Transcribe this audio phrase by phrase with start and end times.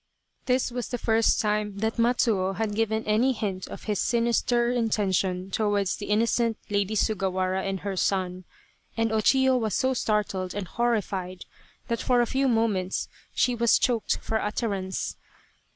[0.47, 5.51] This was the first time that Matsuo had given any hint of his sinister intention
[5.51, 8.43] towards the innocent Lady Sugawara and her son,
[8.97, 11.45] and O Chiyo was so startled and horrified
[11.87, 15.17] that for a few moments she was choked for utterance.